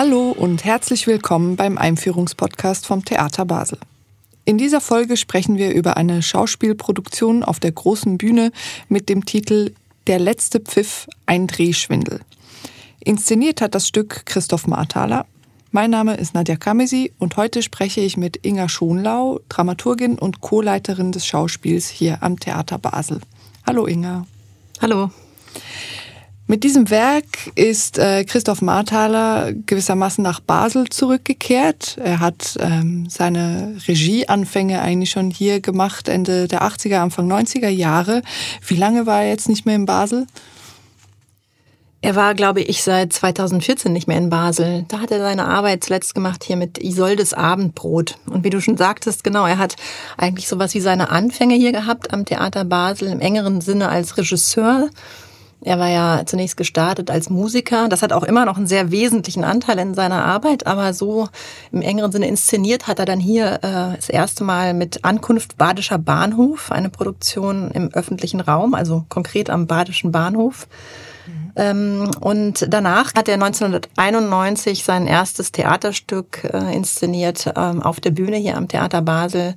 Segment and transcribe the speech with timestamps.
[0.00, 3.78] Hallo und herzlich willkommen beim Einführungspodcast vom Theater Basel.
[4.44, 8.52] In dieser Folge sprechen wir über eine Schauspielproduktion auf der großen Bühne
[8.88, 9.74] mit dem Titel
[10.06, 12.20] Der letzte Pfiff, ein Drehschwindel.
[13.00, 15.26] Inszeniert hat das Stück Christoph Marthaler.
[15.72, 21.10] Mein Name ist Nadja Kamesi und heute spreche ich mit Inga Schonlau, Dramaturgin und Co-Leiterin
[21.10, 23.20] des Schauspiels hier am Theater Basel.
[23.66, 24.28] Hallo Inga.
[24.80, 25.10] Hallo.
[26.50, 31.98] Mit diesem Werk ist äh, Christoph Marthaler gewissermaßen nach Basel zurückgekehrt.
[32.02, 38.22] Er hat ähm, seine Regieanfänge eigentlich schon hier gemacht, Ende der 80er, Anfang 90er Jahre.
[38.66, 40.26] Wie lange war er jetzt nicht mehr in Basel?
[42.00, 44.86] Er war, glaube ich, seit 2014 nicht mehr in Basel.
[44.88, 48.16] Da hat er seine Arbeit zuletzt gemacht hier mit Isoldes Abendbrot.
[48.24, 49.76] Und wie du schon sagtest, genau, er hat
[50.16, 54.88] eigentlich sowas wie seine Anfänge hier gehabt am Theater Basel im engeren Sinne als Regisseur
[55.60, 57.88] er war ja zunächst gestartet als Musiker.
[57.88, 61.28] Das hat auch immer noch einen sehr wesentlichen Anteil in seiner Arbeit, aber so
[61.72, 65.98] im engeren Sinne inszeniert hat er dann hier äh, das erste Mal mit Ankunft Badischer
[65.98, 70.68] Bahnhof, eine Produktion im öffentlichen Raum, also konkret am Badischen Bahnhof.
[71.26, 71.52] Mhm.
[71.56, 78.36] Ähm, und danach hat er 1991 sein erstes Theaterstück äh, inszeniert ähm, auf der Bühne
[78.36, 79.56] hier am Theater Basel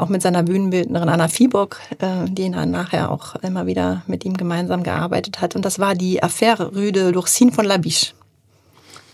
[0.00, 4.36] auch mit seiner Bühnenbildnerin Anna Viehbock, äh, die dann nachher auch immer wieder mit ihm
[4.36, 5.56] gemeinsam gearbeitet hat.
[5.56, 8.12] Und das war die Affaire Rüde d'Orsine von Labiche.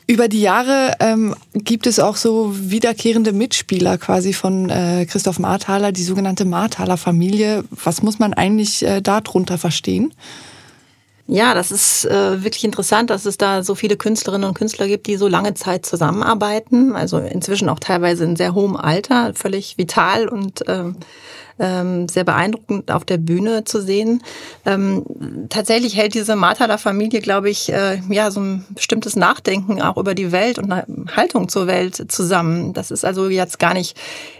[0.08, 5.90] Über die Jahre ähm, gibt es auch so wiederkehrende Mitspieler quasi von äh, Christoph Marthaler,
[5.90, 7.64] die sogenannte Marthaler Familie.
[7.70, 10.14] Was muss man eigentlich äh, darunter verstehen?
[11.28, 15.08] Ja, das ist äh, wirklich interessant, dass es da so viele Künstlerinnen und Künstler gibt,
[15.08, 16.94] die so lange Zeit zusammenarbeiten.
[16.94, 20.96] Also inzwischen auch teilweise in sehr hohem Alter, völlig vital und ähm,
[21.58, 24.22] ähm, sehr beeindruckend auf der Bühne zu sehen.
[24.64, 25.04] Ähm,
[25.48, 30.32] tatsächlich hält diese Marthaler-Familie, glaube ich, äh, ja so ein bestimmtes Nachdenken auch über die
[30.32, 32.72] Welt und eine Haltung zur Welt zusammen.
[32.72, 33.96] Das ist also jetzt gar nicht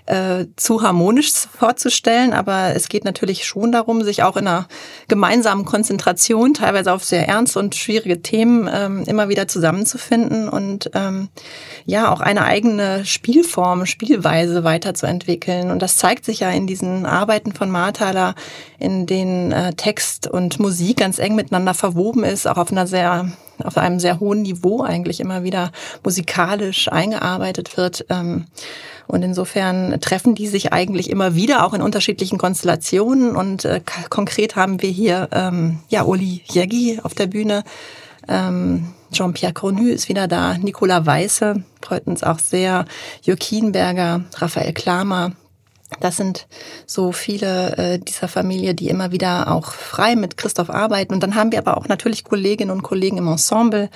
[0.06, 4.68] äh, zu harmonisch vorzustellen, aber es geht natürlich schon darum, sich auch in einer
[5.08, 11.28] gemeinsamen Konzentration, teilweise auf sehr ernst und schwierige Themen, ähm, immer wieder zusammenzufinden und ähm,
[11.84, 15.70] ja auch eine eigene Spielform, Spielweise weiterzuentwickeln.
[15.70, 18.34] Und das zeigt sich ja in diesen Arbeiten von Marthaler,
[18.78, 23.30] in denen äh, Text und Musik ganz eng miteinander verwoben ist, auch auf einer sehr
[23.64, 25.72] auf einem sehr hohen Niveau eigentlich immer wieder
[26.04, 28.04] musikalisch eingearbeitet wird.
[28.10, 28.44] Ähm,
[29.06, 33.34] und insofern treffen die sich eigentlich immer wieder, auch in unterschiedlichen Konstellationen.
[33.34, 33.80] Und äh,
[34.10, 37.64] konkret haben wir hier ähm, ja Uli Jägi auf der Bühne.
[38.28, 42.84] Ähm, Jean-Pierre Cornu ist wieder da, Nicola Weiße freut uns auch sehr,
[43.22, 45.32] Jörg Kienberger, Raphael Klamer,
[46.00, 46.48] das sind
[46.84, 51.14] so viele äh, dieser Familie, die immer wieder auch frei mit Christoph arbeiten.
[51.14, 53.88] Und dann haben wir aber auch natürlich Kolleginnen und Kollegen im Ensemble,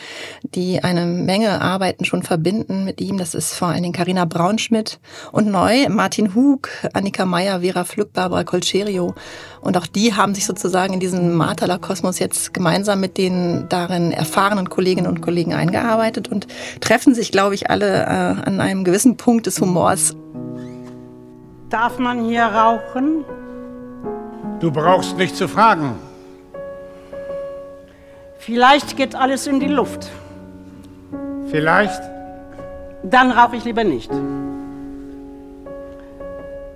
[0.54, 3.18] die eine Menge Arbeiten schon verbinden mit ihm.
[3.18, 5.00] Das ist vor allen Dingen Carina Braunschmidt
[5.32, 9.14] und neu Martin Hug, Annika Meyer, Vera Flück, Barbara Colcerio.
[9.60, 14.70] Und auch die haben sich sozusagen in diesen Marthaler-Kosmos jetzt gemeinsam mit den darin erfahrenen
[14.70, 16.46] Kolleginnen und Kollegen eingearbeitet und
[16.80, 20.14] treffen sich, glaube ich, alle äh, an einem gewissen Punkt des Humors
[21.70, 23.24] Darf man hier rauchen?
[24.58, 25.94] Du brauchst nicht zu fragen.
[28.38, 30.10] Vielleicht geht alles in die Luft.
[31.48, 32.02] Vielleicht?
[33.04, 34.10] Dann rauche ich lieber nicht.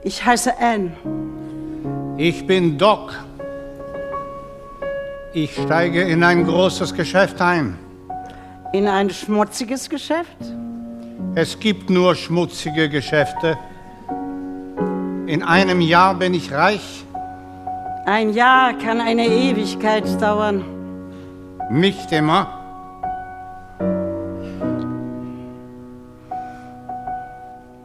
[0.05, 0.93] Ich heiße Anne.
[2.17, 3.15] Ich bin Doc.
[5.33, 7.77] Ich steige in ein großes Geschäft ein.
[8.73, 10.39] In ein schmutziges Geschäft?
[11.35, 13.59] Es gibt nur schmutzige Geschäfte.
[15.27, 17.05] In einem Jahr bin ich reich.
[18.05, 20.63] Ein Jahr kann eine Ewigkeit dauern.
[21.71, 22.47] Nicht immer.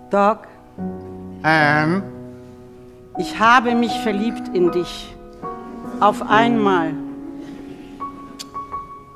[0.09, 0.39] Doc.
[1.43, 2.03] Anne.
[3.17, 5.15] Ich habe mich verliebt in dich.
[6.01, 6.93] Auf einmal.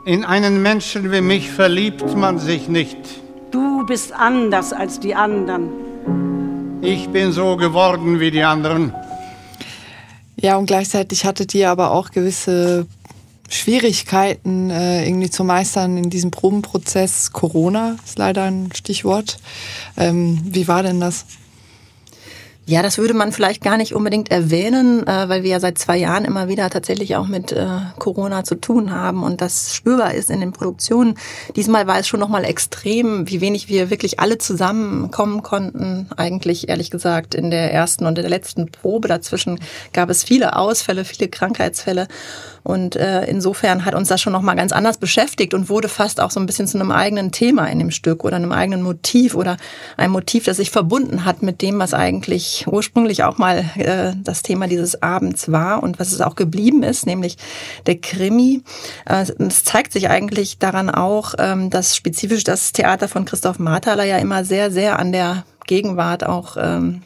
[0.05, 2.97] In einen Menschen wie mich verliebt man sich nicht.
[3.51, 5.82] Du bist anders als die anderen.
[6.85, 8.93] Ich bin so geworden wie die anderen.
[10.35, 12.87] Ja, und gleichzeitig hattet ihr aber auch gewisse
[13.47, 17.31] Schwierigkeiten äh, irgendwie zu meistern in diesem Probenprozess.
[17.31, 19.37] Corona ist leider ein Stichwort.
[19.95, 21.25] Ähm, wie war denn das?
[22.65, 25.97] Ja, das würde man vielleicht gar nicht unbedingt erwähnen, äh, weil wir ja seit zwei
[25.97, 27.67] Jahren immer wieder tatsächlich auch mit äh,
[27.99, 31.15] Corona zu tun haben und das spürbar ist in den Produktionen.
[31.57, 36.07] Diesmal war es schon nochmal extrem, wie wenig wir wirklich alle zusammenkommen konnten.
[36.15, 39.59] Eigentlich, ehrlich gesagt, in der ersten und in der letzten Probe dazwischen
[39.91, 42.07] gab es viele Ausfälle, viele Krankheitsfälle.
[42.63, 46.31] Und äh, insofern hat uns das schon nochmal ganz anders beschäftigt und wurde fast auch
[46.31, 49.57] so ein bisschen zu einem eigenen Thema in dem Stück oder einem eigenen Motiv oder
[49.97, 54.41] ein Motiv, das sich verbunden hat mit dem, was eigentlich ursprünglich auch mal äh, das
[54.41, 57.37] Thema dieses Abends war und was es auch geblieben ist, nämlich
[57.85, 58.63] der Krimi.
[59.05, 64.05] Äh, es zeigt sich eigentlich daran auch, ähm, dass spezifisch das Theater von Christoph Marthaler
[64.05, 67.01] ja immer sehr, sehr an der Gegenwart auch ähm,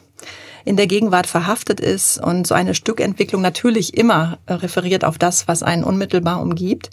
[0.68, 5.48] in der Gegenwart verhaftet ist und so eine Stückentwicklung natürlich immer äh, referiert auf das,
[5.48, 6.90] was einen unmittelbar umgibt.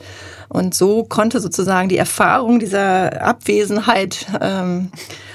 [0.47, 4.91] Und so konnte sozusagen die Erfahrung dieser Abwesenheit ähm,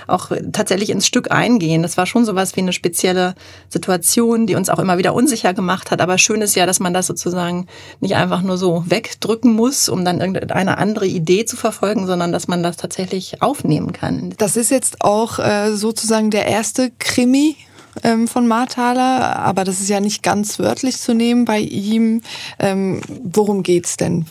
[0.06, 1.82] auch tatsächlich ins Stück eingehen.
[1.82, 3.34] Das war schon sowas wie eine spezielle
[3.68, 6.00] Situation, die uns auch immer wieder unsicher gemacht hat.
[6.00, 7.66] Aber schön ist ja, dass man das sozusagen
[8.00, 12.48] nicht einfach nur so wegdrücken muss, um dann irgendeine andere Idee zu verfolgen, sondern dass
[12.48, 14.34] man das tatsächlich aufnehmen kann.
[14.38, 17.56] Das ist jetzt auch äh, sozusagen der erste Krimi,
[18.02, 22.22] ähm, von Marthaler, aber das ist ja nicht ganz wörtlich zu nehmen bei ihm.
[22.58, 24.26] Ähm, worum geht's denn?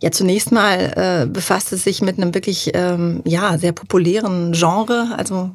[0.00, 5.14] Ja, zunächst mal äh, befasst es sich mit einem wirklich ähm, ja sehr populären Genre,
[5.16, 5.50] also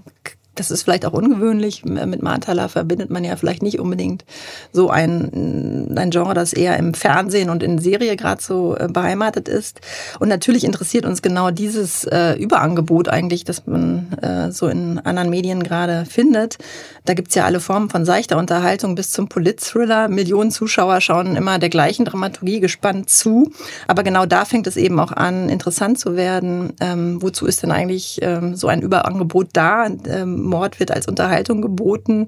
[0.56, 1.84] das ist vielleicht auch ungewöhnlich.
[1.84, 4.24] Mit Mantala verbindet man ja vielleicht nicht unbedingt
[4.72, 9.48] so ein, ein Genre, das eher im Fernsehen und in Serie gerade so äh, beheimatet
[9.48, 9.82] ist.
[10.20, 15.30] Und natürlich interessiert uns genau dieses äh, Überangebot eigentlich, das man äh, so in anderen
[15.30, 16.58] Medien gerade findet.
[17.06, 20.08] Da gibt's ja alle Formen von seichter Unterhaltung bis zum Polit-Thriller.
[20.08, 23.52] Millionen Zuschauer schauen immer der gleichen Dramaturgie gespannt zu.
[23.88, 26.74] Aber genau da fängt es eben auch an, interessant zu werden.
[26.80, 29.88] Ähm, wozu ist denn eigentlich ähm, so ein Überangebot da?
[29.88, 32.28] Ähm, Mord wird als Unterhaltung geboten,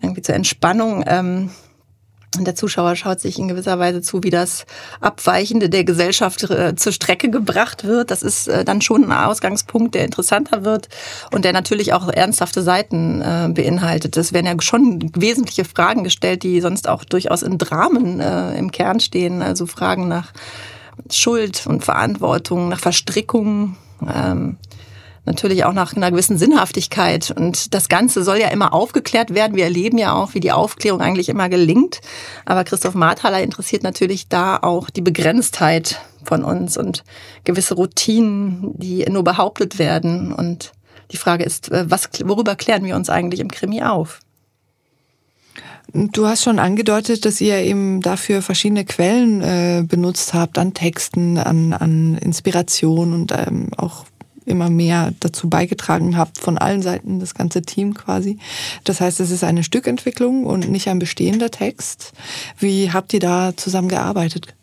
[0.00, 1.04] irgendwie zur Entspannung.
[1.06, 1.50] Ähm,
[2.38, 4.64] und der Zuschauer schaut sich in gewisser Weise zu, wie das
[5.02, 8.10] Abweichende der Gesellschaft äh, zur Strecke gebracht wird.
[8.10, 10.88] Das ist äh, dann schon ein Ausgangspunkt, der interessanter wird
[11.30, 14.16] und der natürlich auch ernsthafte Seiten äh, beinhaltet.
[14.16, 18.72] Es werden ja schon wesentliche Fragen gestellt, die sonst auch durchaus in Dramen äh, im
[18.72, 19.42] Kern stehen.
[19.42, 20.32] Also Fragen nach
[21.10, 23.76] Schuld und Verantwortung, nach Verstrickung.
[24.10, 24.56] Ähm,
[25.24, 27.30] natürlich auch nach einer gewissen Sinnhaftigkeit.
[27.30, 29.56] Und das Ganze soll ja immer aufgeklärt werden.
[29.56, 32.00] Wir erleben ja auch, wie die Aufklärung eigentlich immer gelingt.
[32.44, 37.04] Aber Christoph Marthaler interessiert natürlich da auch die Begrenztheit von uns und
[37.44, 40.32] gewisse Routinen, die nur behauptet werden.
[40.32, 40.72] Und
[41.10, 44.20] die Frage ist, äh, was, worüber klären wir uns eigentlich im Krimi auf?
[45.94, 51.36] Du hast schon angedeutet, dass ihr eben dafür verschiedene Quellen äh, benutzt habt, an Texten,
[51.36, 54.06] an, an Inspiration und ähm, auch
[54.46, 58.38] immer mehr dazu beigetragen habt, von allen Seiten, das ganze Team quasi.
[58.84, 62.12] Das heißt, es ist eine Stückentwicklung und nicht ein bestehender Text.
[62.58, 64.54] Wie habt ihr da zusammengearbeitet?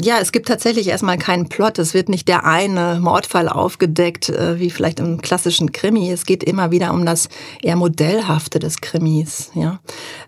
[0.00, 1.78] Ja, es gibt tatsächlich erstmal keinen Plot.
[1.78, 6.10] Es wird nicht der eine Mordfall aufgedeckt, äh, wie vielleicht im klassischen Krimi.
[6.10, 7.28] Es geht immer wieder um das
[7.62, 9.52] eher Modellhafte des Krimis.
[9.54, 9.78] Ja,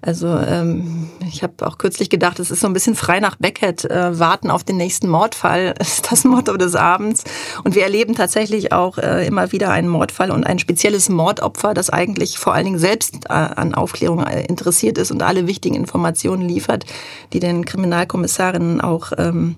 [0.06, 3.84] also ähm, ich habe auch kürzlich gedacht, es ist so ein bisschen frei nach Beckett.
[3.84, 7.24] Äh, warten auf den nächsten Mordfall ist das Motto des Abends.
[7.64, 11.90] Und wir erleben tatsächlich auch äh, immer wieder einen Mordfall und ein spezielles Mordopfer, das
[11.90, 16.48] eigentlich vor allen Dingen selbst äh, an Aufklärung äh, interessiert ist und alle wichtigen Informationen
[16.48, 16.86] liefert,
[17.32, 19.56] die den Kriminalkommissarinnen auch ähm,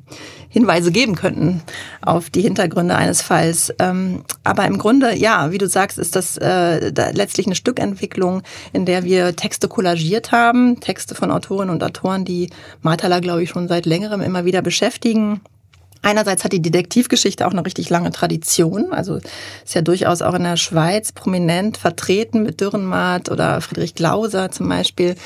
[0.49, 1.63] Hinweise geben könnten
[2.01, 3.73] auf die Hintergründe eines Falls.
[3.79, 8.43] Ähm, aber im Grunde, ja, wie du sagst, ist das äh, da letztlich eine Stückentwicklung,
[8.73, 10.38] in der wir Texte kollagiert haben,
[10.81, 12.51] Texte von Autorinnen und Autoren, die
[12.83, 15.41] Martala, glaube ich, schon seit längerem immer wieder beschäftigen.
[16.01, 18.93] Einerseits hat die Detektivgeschichte auch eine richtig lange Tradition.
[18.93, 24.51] Also ist ja durchaus auch in der Schweiz prominent vertreten mit Dürrenmatt oder Friedrich Glauser
[24.51, 25.17] zum Beispiel.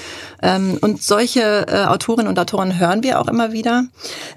[0.43, 3.85] Ähm, und solche äh, Autorinnen und Autoren hören wir auch immer wieder.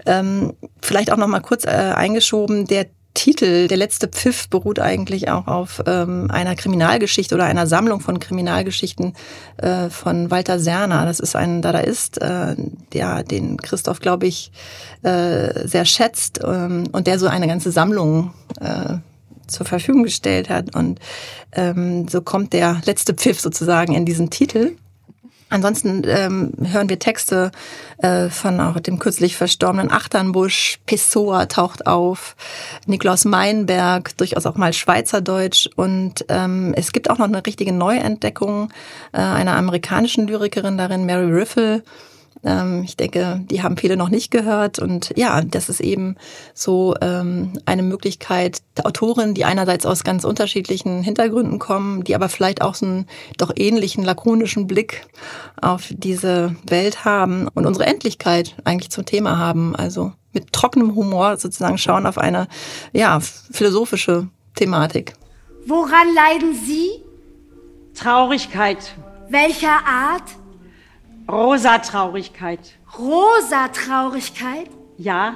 [0.05, 5.29] Ähm, vielleicht auch noch mal kurz äh, eingeschoben, der Titel, der letzte Pfiff, beruht eigentlich
[5.29, 9.13] auch auf ähm, einer Kriminalgeschichte oder einer Sammlung von Kriminalgeschichten
[9.57, 11.05] äh, von Walter Serner.
[11.05, 12.55] Das ist ein Dadaist, äh,
[12.93, 14.51] der den Christoph, glaube ich,
[15.01, 18.98] äh, sehr schätzt ähm, und der so eine ganze Sammlung äh,
[19.48, 20.75] zur Verfügung gestellt hat.
[20.75, 21.00] Und
[21.53, 24.75] ähm, so kommt der letzte Pfiff sozusagen in diesen Titel.
[25.49, 27.51] Ansonsten ähm, hören wir Texte
[27.99, 32.35] äh, von auch dem kürzlich verstorbenen Achternbusch, Pessoa taucht auf,
[32.87, 35.69] Niklaus Meinberg, durchaus auch mal Schweizerdeutsch.
[35.75, 38.71] Und ähm, es gibt auch noch eine richtige Neuentdeckung
[39.11, 41.83] äh, einer amerikanischen Lyrikerin darin, Mary Riffle,
[42.83, 44.77] ich denke, die haben viele noch nicht gehört.
[44.77, 46.15] Und ja, das ist eben
[46.53, 52.29] so ähm, eine Möglichkeit der Autoren, die einerseits aus ganz unterschiedlichen Hintergründen kommen, die aber
[52.29, 55.07] vielleicht auch so einen doch ähnlichen lakonischen Blick
[55.59, 59.75] auf diese Welt haben und unsere Endlichkeit eigentlich zum Thema haben.
[59.75, 62.47] Also mit trockenem Humor sozusagen schauen auf eine
[62.93, 65.13] ja, philosophische Thematik.
[65.65, 67.03] Woran leiden Sie?
[67.95, 68.93] Traurigkeit.
[69.29, 70.44] Welcher Art?
[71.27, 72.60] Rosa Traurigkeit.
[73.00, 74.70] Rosa Traurigkeit?
[74.98, 75.36] Ja,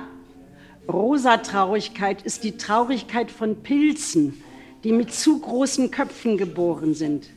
[0.88, 4.44] rosa Traurigkeit ist die Traurigkeit von Pilzen,
[4.84, 7.28] die mit zu großen Köpfen geboren sind.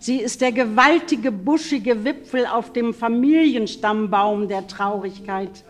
[0.00, 5.64] Sie ist der gewaltige, buschige Wipfel auf dem Familienstammbaum der Traurigkeit,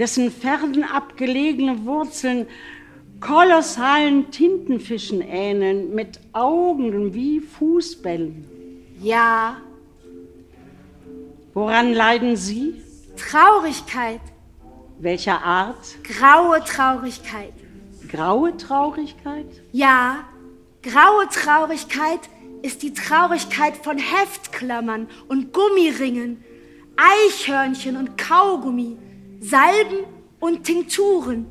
[0.00, 2.46] dessen fernab gelegene Wurzeln
[3.20, 8.44] kolossalen Tintenfischen ähneln, mit Augen wie Fußbällen.
[9.00, 9.56] Ja.
[11.54, 12.82] Woran leiden Sie?
[13.16, 14.20] Traurigkeit.
[14.98, 16.02] Welcher Art?
[16.02, 17.52] Graue Traurigkeit.
[18.08, 19.46] Graue Traurigkeit?
[19.70, 20.24] Ja,
[20.82, 22.18] graue Traurigkeit
[22.62, 26.42] ist die Traurigkeit von Heftklammern und Gummiringen,
[26.96, 28.96] Eichhörnchen und Kaugummi,
[29.40, 30.06] Salben
[30.40, 31.46] und Tinkturen.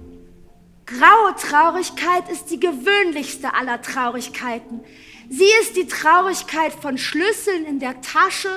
[0.86, 4.82] Graue Traurigkeit ist die gewöhnlichste aller Traurigkeiten.
[5.30, 8.50] Sie ist die Traurigkeit von Schlüsseln in der Tasche,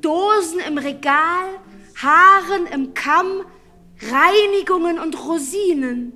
[0.00, 1.48] Dosen im Regal,
[1.96, 3.42] Haaren im Kamm,
[4.00, 6.12] Reinigungen und Rosinen.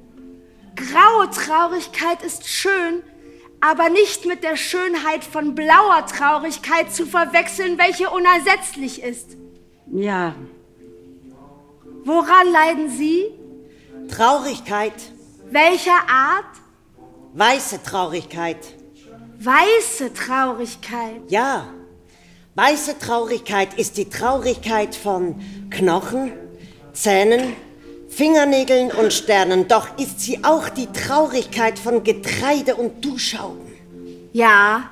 [0.76, 3.02] Graue Traurigkeit ist schön,
[3.60, 9.36] aber nicht mit der Schönheit von blauer Traurigkeit zu verwechseln, welche unersetzlich ist.
[9.92, 10.34] Ja.
[12.04, 13.26] Woran leiden Sie?
[14.08, 14.94] Traurigkeit.
[15.50, 16.44] Welcher Art?
[17.34, 18.58] Weiße Traurigkeit.
[19.38, 21.22] Weiße Traurigkeit.
[21.28, 21.66] Ja.
[22.54, 25.36] Weiße Traurigkeit ist die Traurigkeit von
[25.70, 26.32] Knochen,
[26.92, 27.54] Zähnen,
[28.10, 29.68] Fingernägeln und Sternen.
[29.68, 33.72] Doch ist sie auch die Traurigkeit von Getreide und Duschaugen.
[34.34, 34.90] Ja.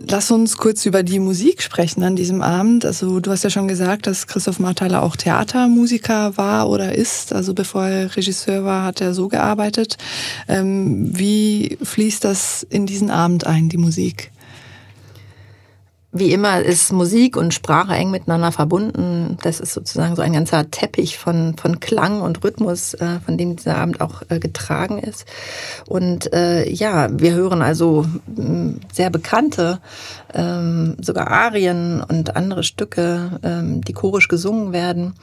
[0.00, 2.84] Lass uns kurz über die Musik sprechen an diesem Abend.
[2.84, 7.32] Also du hast ja schon gesagt, dass Christoph Marthaler auch Theatermusiker war oder ist.
[7.32, 9.96] Also bevor er Regisseur war, hat er so gearbeitet.
[10.48, 14.32] Ähm, wie fließt das in diesen Abend ein, die Musik?
[16.16, 19.36] Wie immer ist Musik und Sprache eng miteinander verbunden.
[19.42, 23.56] Das ist sozusagen so ein ganzer Teppich von, von Klang und Rhythmus, äh, von dem
[23.56, 25.26] dieser Abend auch äh, getragen ist.
[25.88, 28.06] Und äh, ja, wir hören also
[28.92, 29.80] sehr bekannte,
[30.32, 35.14] ähm, sogar Arien und andere Stücke, ähm, die chorisch gesungen werden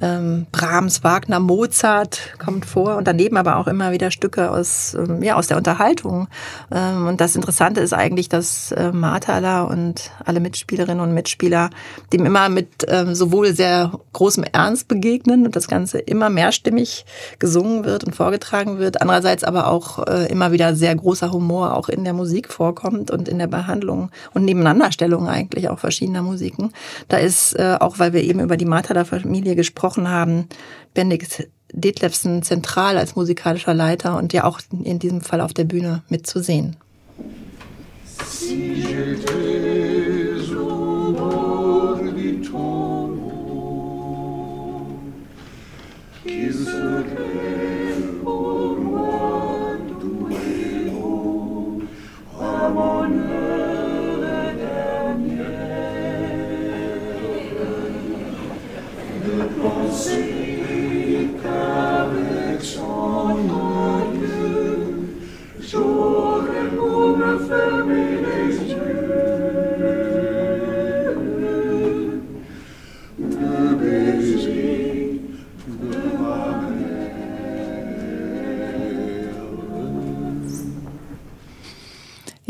[0.00, 5.22] ähm, Brahms, Wagner, Mozart kommt vor und daneben aber auch immer wieder Stücke aus, ähm,
[5.22, 6.28] ja, aus der Unterhaltung.
[6.72, 11.70] Ähm, und das Interessante ist eigentlich, dass äh, Marthaler und alle Mitspielerinnen und Mitspieler
[12.12, 17.06] dem immer mit ähm, sowohl sehr großem Ernst begegnen und das Ganze immer mehrstimmig
[17.38, 21.88] gesungen wird und vorgetragen wird, andererseits aber auch äh, immer wieder sehr großer Humor auch
[21.88, 26.72] in der Musik vorkommt und in der Behandlung und Nebeneinanderstellung eigentlich auch verschiedener Musiken.
[27.08, 30.48] Da ist äh, auch, weil wir eben über die Marthaler Familie gesprochen gesprochen haben,
[30.94, 36.02] Benedikt Detlefsen zentral als musikalischer Leiter und ja auch in diesem Fall auf der Bühne
[36.08, 36.76] mitzusehen.
[38.26, 38.86] Si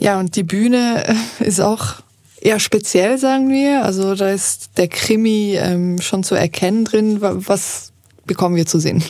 [0.04, 1.02] Ja, und die Bühne
[1.40, 1.94] äh, ist auch
[2.38, 3.86] eher speziell, sagen wir.
[3.86, 7.22] Also da ist der Krimi ähm, schon zu erkennen drin.
[7.22, 7.94] Was
[8.26, 9.02] bekommen wir zu sehen?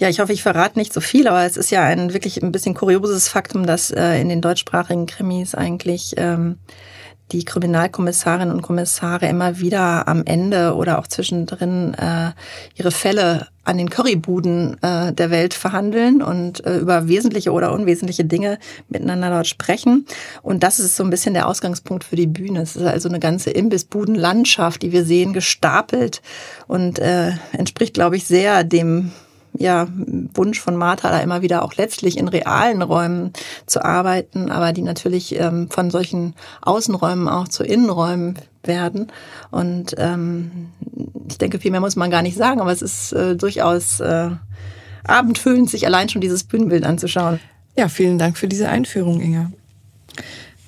[0.00, 2.52] Ja, ich hoffe, ich verrate nicht so viel, aber es ist ja ein wirklich ein
[2.52, 6.58] bisschen kurioses Faktum, dass äh, in den deutschsprachigen Krimis eigentlich ähm,
[7.32, 12.32] die Kriminalkommissarinnen und Kommissare immer wieder am Ende oder auch zwischendrin äh,
[12.74, 18.24] ihre Fälle an den Currybuden äh, der Welt verhandeln und äh, über wesentliche oder unwesentliche
[18.24, 18.58] Dinge
[18.88, 20.06] miteinander dort sprechen.
[20.42, 22.62] Und das ist so ein bisschen der Ausgangspunkt für die Bühne.
[22.62, 26.22] Es ist also eine ganze Imbissbudenlandschaft, die wir sehen, gestapelt
[26.66, 29.12] und äh, entspricht, glaube ich, sehr dem
[29.58, 29.88] ja,
[30.34, 33.32] Wunsch von Martha, da immer wieder auch letztlich in realen Räumen
[33.66, 39.08] zu arbeiten, aber die natürlich ähm, von solchen Außenräumen auch zu Innenräumen werden.
[39.50, 40.68] Und ähm,
[41.28, 44.30] ich denke, viel mehr muss man gar nicht sagen, aber es ist äh, durchaus äh,
[45.04, 47.40] abendfüllend, sich allein schon dieses Bühnenbild anzuschauen.
[47.76, 49.50] Ja, vielen Dank für diese Einführung, Inga.